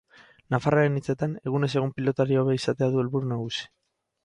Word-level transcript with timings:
Nafarraren 0.53 0.95
hitzetan, 0.99 1.35
egunez 1.51 1.69
egun 1.81 1.93
pilotari 1.99 2.41
hobea 2.41 2.61
izatea 2.63 2.91
du 2.97 3.03
helburu 3.05 3.33
nagusi. 3.37 3.71